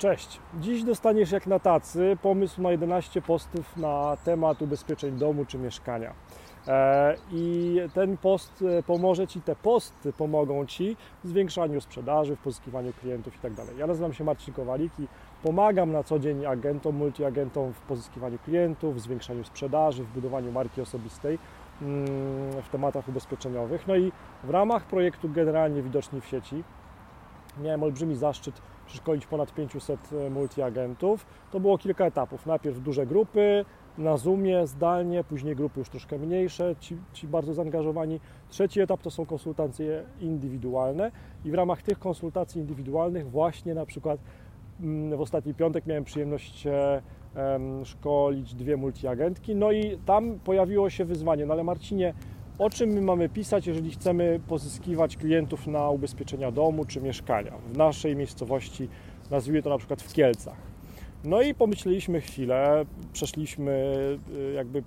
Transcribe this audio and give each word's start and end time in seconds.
Cześć. 0.00 0.40
Dziś 0.60 0.84
dostaniesz 0.84 1.32
jak 1.32 1.46
na 1.46 1.58
tacy 1.58 2.16
pomysł 2.22 2.62
na 2.62 2.70
11 2.70 3.22
postów 3.22 3.76
na 3.76 4.16
temat 4.24 4.62
ubezpieczeń 4.62 5.18
domu 5.18 5.44
czy 5.44 5.58
mieszkania. 5.58 6.14
E, 6.68 7.16
I 7.32 7.76
ten 7.94 8.16
post 8.16 8.64
e, 8.78 8.82
pomoże 8.82 9.26
Ci, 9.26 9.40
te 9.40 9.56
posty 9.56 10.12
pomogą 10.12 10.66
Ci 10.66 10.96
w 11.24 11.28
zwiększaniu 11.28 11.80
sprzedaży, 11.80 12.36
w 12.36 12.38
pozyskiwaniu 12.38 12.92
klientów 13.00 13.34
itd. 13.34 13.62
Ja 13.78 13.86
nazywam 13.86 14.12
się 14.12 14.24
Marcin 14.24 14.54
Kowalik 14.54 14.92
i 14.98 15.06
pomagam 15.42 15.92
na 15.92 16.02
co 16.02 16.18
dzień 16.18 16.46
agentom, 16.46 16.96
multiagentom 16.96 17.72
w 17.72 17.80
pozyskiwaniu 17.80 18.38
klientów, 18.38 18.96
w 18.96 19.00
zwiększaniu 19.00 19.44
sprzedaży, 19.44 20.04
w 20.04 20.14
budowaniu 20.14 20.52
marki 20.52 20.80
osobistej 20.80 21.38
mm, 21.82 22.06
w 22.62 22.68
tematach 22.68 23.08
ubezpieczeniowych. 23.08 23.86
No 23.86 23.96
i 23.96 24.12
w 24.44 24.50
ramach 24.50 24.84
projektu 24.84 25.28
Generalnie 25.28 25.82
Widoczni 25.82 26.20
w 26.20 26.26
sieci 26.26 26.64
miałem 27.58 27.82
olbrzymi 27.82 28.16
zaszczyt 28.16 28.62
przeszkolić 28.86 29.26
ponad 29.26 29.54
500 29.54 30.00
e, 30.12 30.30
multiagentów. 30.30 31.26
To 31.50 31.60
było 31.60 31.78
kilka 31.78 32.06
etapów. 32.06 32.46
Najpierw 32.46 32.82
duże 32.82 33.06
grupy, 33.06 33.64
na 33.98 34.16
Zoomie, 34.16 34.66
zdalnie, 34.66 35.24
później 35.24 35.56
grupy 35.56 35.78
już 35.78 35.88
troszkę 35.88 36.18
mniejsze, 36.18 36.76
ci, 36.80 36.96
ci 37.12 37.28
bardzo 37.28 37.54
zaangażowani. 37.54 38.20
Trzeci 38.48 38.80
etap 38.80 39.02
to 39.02 39.10
są 39.10 39.26
konsultacje 39.26 40.04
indywidualne 40.20 41.10
i 41.44 41.50
w 41.50 41.54
ramach 41.54 41.82
tych 41.82 41.98
konsultacji 41.98 42.60
indywidualnych 42.60 43.30
właśnie 43.30 43.74
na 43.74 43.86
przykład 43.86 44.20
mm, 44.80 45.18
w 45.18 45.20
ostatni 45.20 45.54
piątek 45.54 45.86
miałem 45.86 46.04
przyjemność 46.04 46.66
szkolić 47.84 48.54
dwie 48.54 48.76
multiagentki, 48.76 49.56
no 49.56 49.72
i 49.72 49.98
tam 50.06 50.38
pojawiło 50.44 50.90
się 50.90 51.04
wyzwanie, 51.04 51.46
no 51.46 51.52
ale 51.52 51.64
Marcinie, 51.64 52.14
o 52.60 52.70
czym 52.70 52.90
my 52.90 53.00
mamy 53.00 53.28
pisać, 53.28 53.66
jeżeli 53.66 53.90
chcemy 53.90 54.40
pozyskiwać 54.48 55.16
klientów 55.16 55.66
na 55.66 55.90
ubezpieczenia 55.90 56.50
domu 56.50 56.84
czy 56.84 57.00
mieszkania 57.00 57.52
w 57.72 57.76
naszej 57.76 58.16
miejscowości, 58.16 58.88
nazwijmy 59.30 59.62
to 59.62 59.70
na 59.70 59.78
przykład 59.78 60.02
w 60.02 60.12
Kielcach. 60.12 60.56
No 61.24 61.42
i 61.42 61.54
pomyśleliśmy 61.54 62.20
chwilę, 62.20 62.84
przeszliśmy 63.12 63.72
y, 64.34 64.52
jakby 64.52 64.82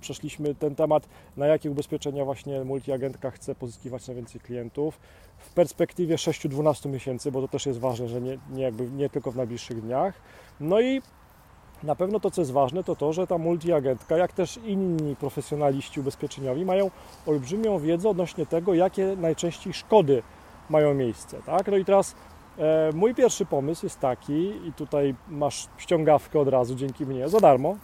przeszliśmy 0.00 0.54
ten 0.54 0.74
temat, 0.74 1.08
na 1.36 1.46
jakie 1.46 1.70
ubezpieczenia 1.70 2.24
właśnie 2.24 2.64
multiagentka 2.64 3.30
chce 3.30 3.54
pozyskiwać 3.54 4.06
najwięcej 4.06 4.40
klientów 4.40 5.00
w 5.38 5.54
perspektywie 5.54 6.16
6-12 6.16 6.90
miesięcy, 6.90 7.32
bo 7.32 7.40
to 7.40 7.48
też 7.48 7.66
jest 7.66 7.78
ważne, 7.78 8.08
że 8.08 8.20
nie, 8.20 8.38
nie, 8.52 8.62
jakby, 8.62 8.90
nie 8.90 9.10
tylko 9.10 9.30
w 9.30 9.36
najbliższych 9.36 9.80
dniach. 9.80 10.14
No 10.60 10.80
i 10.80 11.02
na 11.82 11.94
pewno 11.94 12.20
to, 12.20 12.30
co 12.30 12.40
jest 12.40 12.52
ważne, 12.52 12.84
to 12.84 12.96
to, 12.96 13.12
że 13.12 13.26
ta 13.26 13.38
multiagentka, 13.38 14.16
jak 14.16 14.32
też 14.32 14.60
inni 14.64 15.16
profesjonaliści 15.16 16.00
ubezpieczeniowi, 16.00 16.64
mają 16.64 16.90
olbrzymią 17.26 17.78
wiedzę 17.78 18.08
odnośnie 18.08 18.46
tego, 18.46 18.74
jakie 18.74 19.16
najczęściej 19.16 19.72
szkody 19.72 20.22
mają 20.70 20.94
miejsce. 20.94 21.42
Tak? 21.46 21.66
No 21.66 21.76
i 21.76 21.84
teraz 21.84 22.14
e, 22.58 22.90
mój 22.94 23.14
pierwszy 23.14 23.46
pomysł 23.46 23.86
jest 23.86 24.00
taki, 24.00 24.68
i 24.68 24.72
tutaj 24.72 25.14
masz 25.28 25.68
ściągawkę 25.76 26.40
od 26.40 26.48
razu 26.48 26.74
dzięki 26.74 27.06
mnie, 27.06 27.28
za 27.28 27.40
darmo, 27.40 27.76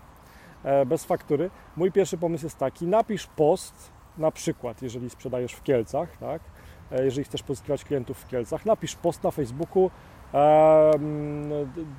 e, 0.65 0.87
bez 0.87 1.05
faktury. 1.05 1.51
Mój 1.77 1.93
pierwszy 1.93 2.19
pomysł 2.19 2.47
jest 2.47 2.59
taki, 2.59 2.87
napisz 2.87 3.27
post, 3.27 3.93
na 4.19 4.31
przykład, 4.31 4.83
jeżeli 4.83 5.11
sprzedajesz 5.11 5.53
w 5.53 5.63
Kielcach, 5.63 6.17
tak? 6.17 6.43
E, 6.93 7.05
jeżeli 7.05 7.25
chcesz 7.25 7.43
pozyskiwać 7.43 7.85
klientów 7.85 8.19
w 8.19 8.29
Kielcach, 8.29 8.67
napisz 8.67 8.95
post 8.95 9.23
na 9.23 9.31
Facebooku, 9.31 9.91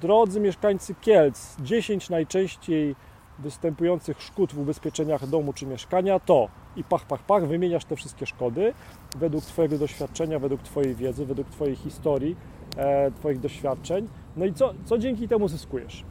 Drodzy 0.02 0.40
mieszkańcy 0.40 0.96
Kielc, 1.02 1.56
10 1.62 2.10
najczęściej 2.10 2.96
występujących 3.40 4.22
szkód 4.22 4.54
w 4.54 4.60
ubezpieczeniach 4.60 5.28
domu 5.28 5.54
czy 5.54 5.66
mieszkania 5.66 6.20
to 6.20 6.48
i 6.76 6.84
pach, 6.84 7.06
pach, 7.06 7.24
pach, 7.24 7.48
wymieniasz 7.48 7.86
te 7.86 7.96
wszystkie 7.96 8.26
szkody 8.26 8.74
według 9.18 9.44
Twojego 9.44 9.78
doświadczenia, 9.78 10.40
według 10.40 10.62
Twojej 10.62 10.96
wiedzy, 10.96 11.26
według 11.26 11.50
Twojej 11.50 11.76
historii, 11.76 12.36
e, 12.78 13.12
Twoich 13.12 13.40
doświadczeń. 13.40 14.08
No 14.38 14.46
i 14.46 14.54
co, 14.54 14.74
co 14.86 14.98
dzięki 14.98 15.28
temu 15.28 15.48
zyskujesz? 15.48 16.04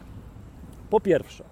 Po 0.91 1.01
pierwsze, 1.01 1.45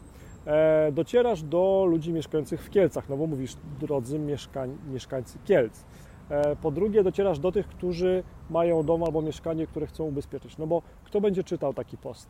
e, 0.47 0.93
docierasz 0.93 1.43
do 1.43 1.87
ludzi 1.89 2.13
mieszkających 2.13 2.65
w 2.65 2.71
Kielcach, 2.71 3.09
no 3.09 3.17
bo 3.17 3.27
mówisz, 3.27 3.57
drodzy 3.81 4.19
mieszkań, 4.19 4.79
mieszkańcy 4.93 5.39
Kielc. 5.45 5.85
E, 6.31 6.57
po 6.57 6.71
drugie, 6.71 7.03
docierasz 7.03 7.39
do 7.39 7.53
tych, 7.53 7.69
którzy 7.69 8.23
mają 8.51 8.83
dom 8.83 9.05
albo 9.05 9.23
mieszkanie, 9.23 9.67
które 9.67 9.87
chcą 9.87 10.05
ubezpieczyć. 10.05 10.59
No 10.59 10.67
bo 10.67 10.83
kto 11.05 11.21
będzie 11.21 11.45
czytał 11.45 11.75
taki 11.75 11.97
post? 11.97 12.29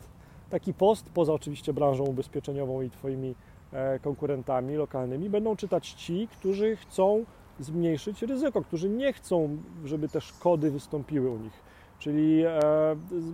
Taki 0.50 0.75
post, 0.75 1.11
poza 1.15 1.33
oczywiście 1.33 1.72
branżą 1.72 2.05
ubezpieczeniową 2.05 2.83
i 2.83 2.91
Twoimi 2.91 3.34
e, 3.72 3.99
konkurentami 3.99 4.77
lokalnymi, 4.77 5.31
będą 5.31 5.56
czytać 5.56 5.93
ci, 5.93 6.28
którzy 6.28 6.77
chcą 6.77 7.25
zmniejszyć 7.61 8.22
ryzyko, 8.22 8.62
którzy 8.62 8.88
nie 8.88 9.12
chcą, 9.12 9.56
żeby 9.84 10.09
te 10.09 10.21
szkody 10.21 10.71
wystąpiły 10.71 11.31
u 11.31 11.38
nich. 11.38 11.62
Czyli 12.00 12.44
e, 12.44 12.61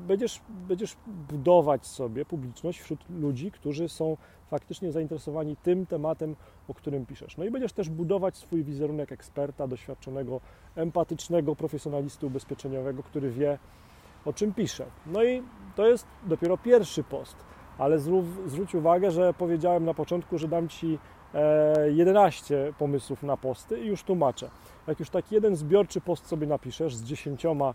będziesz, 0.07 0.41
będziesz 0.49 0.97
budować 1.07 1.87
sobie 1.87 2.25
publiczność 2.25 2.81
wśród 2.81 3.01
ludzi, 3.11 3.51
którzy 3.51 3.89
są 3.89 4.17
faktycznie 4.51 4.93
zainteresowani 4.93 5.57
tym 5.57 5.87
tematem, 5.87 6.37
o 6.69 6.75
którym 6.75 7.07
piszesz. 7.07 7.37
No 7.37 7.45
i 7.45 7.51
będziesz 7.51 7.73
też 7.73 7.89
budować 7.89 8.37
swój 8.37 8.65
wizerunek 8.65 9.13
eksperta, 9.13 9.69
doświadczonego, 9.69 10.41
empatycznego 10.77 11.57
profesjonalisty 11.57 12.27
ubezpieczeniowego, 12.27 13.03
który 13.03 13.31
wie, 13.31 13.59
o 14.25 14.33
czym 14.33 14.55
pisze. 14.55 14.87
No 15.07 15.25
i 15.25 15.43
to 15.77 15.87
jest 15.87 16.07
dopiero 16.27 16.59
pierwszy 16.59 17.03
post, 17.03 17.37
ale 17.79 17.99
zwróć 18.47 18.75
uwagę, 18.75 19.11
że 19.11 19.35
powiedziałem 19.35 19.85
na 19.85 19.95
początku, 19.95 20.39
że 20.39 20.49
dam 20.49 20.69
Ci 20.69 20.99
11 21.95 22.69
e, 22.69 22.73
pomysłów 22.73 23.23
na 23.23 23.37
posty 23.37 23.81
i 23.81 23.87
już 23.87 24.03
tłumaczę. 24.03 24.51
Jak 24.87 25.01
już 25.01 25.11
taki 25.11 25.35
jeden 25.35 25.57
zbiorczy 25.57 26.01
post 26.01 26.27
sobie 26.27 26.47
napiszesz 26.47 26.95
z 26.95 27.05
dziesięcioma 27.05 27.75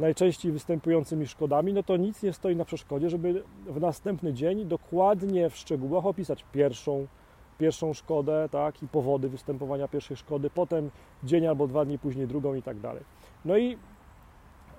najczęściej 0.00 0.52
występującymi 0.52 1.26
szkodami, 1.26 1.72
no 1.72 1.82
to 1.82 1.96
nic 1.96 2.22
nie 2.22 2.32
stoi 2.32 2.56
na 2.56 2.64
przeszkodzie, 2.64 3.10
żeby 3.10 3.42
w 3.66 3.80
następny 3.80 4.32
dzień 4.32 4.66
dokładnie 4.66 5.50
w 5.50 5.56
szczegółach 5.56 6.06
opisać 6.06 6.44
pierwszą, 6.52 7.06
pierwszą 7.58 7.92
szkodę 7.92 8.48
tak, 8.50 8.82
i 8.82 8.88
powody 8.88 9.28
występowania 9.28 9.88
pierwszej 9.88 10.16
szkody, 10.16 10.50
potem 10.50 10.90
dzień 11.24 11.46
albo 11.46 11.66
dwa 11.66 11.84
dni 11.84 11.98
później 11.98 12.26
drugą 12.26 12.54
i 12.54 12.62
tak 12.62 12.80
dalej. 12.80 13.02
No 13.44 13.56
i 13.56 13.78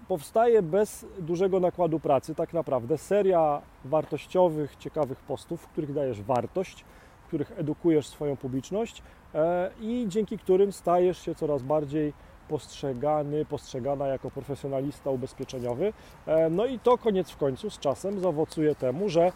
powstaje 0.07 0.61
bez 0.61 1.05
dużego 1.19 1.59
nakładu 1.59 1.99
pracy 1.99 2.35
tak 2.35 2.53
naprawdę 2.53 2.97
seria 2.97 3.61
wartościowych, 3.85 4.75
ciekawych 4.75 5.19
postów, 5.19 5.61
w 5.61 5.67
których 5.67 5.93
dajesz 5.93 6.21
wartość, 6.21 6.85
w 7.23 7.27
których 7.27 7.51
edukujesz 7.59 8.07
swoją 8.07 8.37
publiczność 8.37 9.03
e, 9.35 9.71
i 9.81 10.05
dzięki 10.07 10.37
którym 10.37 10.71
stajesz 10.71 11.17
się 11.21 11.35
coraz 11.35 11.63
bardziej 11.63 12.13
postrzegany, 12.51 13.45
postrzegana 13.45 14.07
jako 14.07 14.31
profesjonalista 14.31 15.09
ubezpieczeniowy. 15.09 15.93
E, 16.27 16.49
no 16.49 16.65
i 16.65 16.79
to 16.79 16.97
koniec 16.97 17.29
w 17.31 17.37
końcu 17.37 17.69
z 17.69 17.79
czasem 17.79 18.19
zaowocuje 18.19 18.75
temu, 18.75 19.09
że 19.09 19.31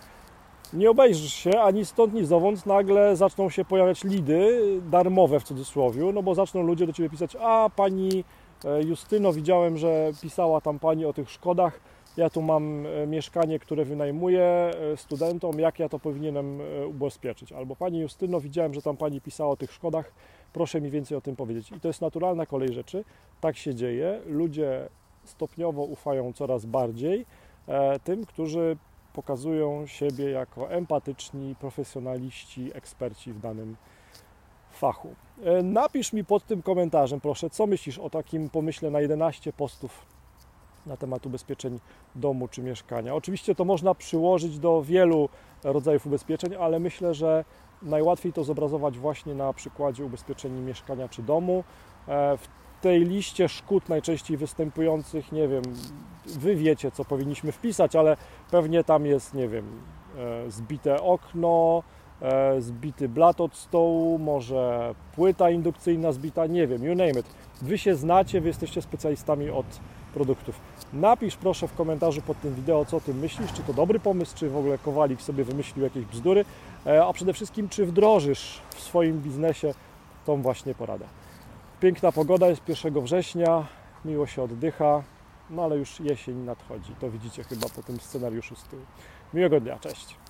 nie 0.73 0.89
obejrzysz 0.89 1.33
się 1.33 1.61
ani 1.61 1.85
stąd, 1.85 2.13
ni 2.13 2.25
zowąd, 2.25 2.65
nagle 2.65 3.15
zaczną 3.15 3.49
się 3.49 3.65
pojawiać 3.65 4.03
lidy, 4.03 4.61
darmowe 4.91 5.39
w 5.39 5.43
cudzysłowie, 5.43 6.11
no 6.13 6.23
bo 6.23 6.35
zaczną 6.35 6.61
ludzie 6.63 6.87
do 6.87 6.93
Ciebie 6.93 7.09
pisać, 7.09 7.35
a 7.41 7.69
Pani 7.75 8.23
e, 8.65 8.83
Justyno, 8.83 9.33
widziałem, 9.33 9.77
że 9.77 10.11
pisała 10.21 10.61
tam 10.61 10.79
Pani 10.79 11.05
o 11.05 11.13
tych 11.13 11.31
szkodach, 11.31 11.79
ja 12.17 12.29
tu 12.29 12.41
mam 12.41 12.85
e, 12.85 13.07
mieszkanie, 13.07 13.59
które 13.59 13.85
wynajmuję 13.85 14.71
studentom, 14.95 15.59
jak 15.59 15.79
ja 15.79 15.89
to 15.89 15.99
powinienem 15.99 16.59
ubezpieczyć? 16.87 17.51
Albo 17.51 17.75
Pani 17.75 17.99
Justyno, 17.99 18.41
widziałem, 18.41 18.73
że 18.73 18.81
tam 18.81 18.97
Pani 18.97 19.21
pisała 19.21 19.49
o 19.49 19.57
tych 19.57 19.71
szkodach, 19.71 20.11
proszę 20.53 20.81
mi 20.81 20.89
więcej 20.89 21.17
o 21.17 21.21
tym 21.21 21.35
powiedzieć. 21.35 21.71
I 21.71 21.79
to 21.79 21.87
jest 21.87 22.01
naturalna 22.01 22.45
kolej 22.45 22.73
rzeczy. 22.73 23.03
Tak 23.41 23.57
się 23.57 23.75
dzieje. 23.75 24.21
Ludzie 24.25 24.89
stopniowo 25.23 25.83
ufają 25.83 26.33
coraz 26.33 26.65
bardziej 26.65 27.25
e, 27.67 27.99
tym, 27.99 28.25
którzy 28.25 28.77
pokazują 29.13 29.87
siebie 29.87 30.29
jako 30.29 30.71
empatyczni, 30.71 31.55
profesjonaliści, 31.55 32.71
eksperci 32.73 33.33
w 33.33 33.39
danym 33.39 33.75
fachu. 34.71 35.15
E, 35.43 35.63
napisz 35.63 36.13
mi 36.13 36.25
pod 36.25 36.45
tym 36.45 36.61
komentarzem, 36.61 37.21
proszę, 37.21 37.49
co 37.49 37.67
myślisz 37.67 37.99
o 37.99 38.09
takim 38.09 38.49
pomyśle 38.49 38.91
na 38.91 39.01
11 39.01 39.53
postów 39.53 40.14
na 40.85 40.97
temat 40.97 41.25
ubezpieczeń 41.25 41.79
domu 42.15 42.47
czy 42.47 42.61
mieszkania. 42.61 43.15
Oczywiście 43.15 43.55
to 43.55 43.65
można 43.65 43.95
przyłożyć 43.95 44.59
do 44.59 44.81
wielu 44.81 45.29
rodzajów 45.63 46.07
ubezpieczeń, 46.07 46.55
ale 46.55 46.79
myślę, 46.79 47.13
że 47.13 47.45
najłatwiej 47.81 48.33
to 48.33 48.43
zobrazować 48.43 48.97
właśnie 48.97 49.35
na 49.35 49.53
przykładzie 49.53 50.05
ubezpieczeń 50.05 50.61
mieszkania 50.61 51.09
czy 51.09 51.23
domu. 51.23 51.63
E, 52.07 52.37
w 52.37 52.47
tej 52.81 53.05
liście 53.05 53.49
szkód 53.49 53.89
najczęściej 53.89 54.37
występujących, 54.37 55.31
nie 55.31 55.47
wiem, 55.47 55.63
wy 56.25 56.55
wiecie, 56.55 56.91
co 56.91 57.05
powinniśmy 57.05 57.51
wpisać, 57.51 57.95
ale 57.95 58.17
pewnie 58.51 58.83
tam 58.83 59.05
jest, 59.05 59.33
nie 59.33 59.47
wiem, 59.47 59.81
e, 60.17 60.51
zbite 60.51 61.01
okno, 61.01 61.83
e, 62.21 62.61
zbity 62.61 63.09
blat 63.09 63.41
od 63.41 63.55
stołu, 63.55 64.19
może 64.19 64.95
płyta 65.15 65.49
indukcyjna 65.49 66.11
zbita, 66.11 66.47
nie 66.47 66.67
wiem, 66.67 66.83
you 66.83 66.95
name 66.95 67.19
it. 67.19 67.25
Wy 67.61 67.77
się 67.77 67.95
znacie, 67.95 68.41
wy 68.41 68.47
jesteście 68.47 68.81
specjalistami 68.81 69.49
od 69.49 69.65
produktów. 70.15 70.59
Napisz 70.93 71.35
proszę 71.35 71.67
w 71.67 71.75
komentarzu 71.75 72.21
pod 72.21 72.41
tym 72.41 72.55
wideo, 72.55 72.85
co 72.85 72.97
o 72.97 73.01
tym 73.01 73.19
myślisz, 73.19 73.53
czy 73.53 73.63
to 73.63 73.73
dobry 73.73 73.99
pomysł, 73.99 74.37
czy 74.37 74.49
w 74.49 74.57
ogóle 74.57 74.77
Kowalik 74.77 75.21
sobie 75.21 75.43
wymyślił 75.43 75.83
jakieś 75.83 76.05
bzdury, 76.05 76.45
e, 76.85 77.05
a 77.05 77.13
przede 77.13 77.33
wszystkim, 77.33 77.69
czy 77.69 77.85
wdrożysz 77.85 78.61
w 78.75 78.81
swoim 78.81 79.21
biznesie 79.21 79.73
tą 80.25 80.41
właśnie 80.41 80.75
poradę. 80.75 81.05
Piękna 81.79 82.11
pogoda 82.11 82.47
jest 82.47 82.61
1 82.69 83.01
września, 83.01 83.67
miło 84.05 84.27
się 84.27 84.43
oddycha, 84.43 85.03
No 85.49 85.63
ale 85.63 85.77
już 85.77 85.99
jesień 85.99 86.35
nadchodzi, 86.35 86.95
to 86.99 87.11
widzicie 87.11 87.43
chyba 87.43 87.69
po 87.69 87.83
tym 87.83 87.99
scenariuszu 87.99 88.55
z 88.55 88.63
tyłu. 88.63 88.81
Miłego 89.33 89.59
dnia, 89.59 89.79
cześć. 89.79 90.24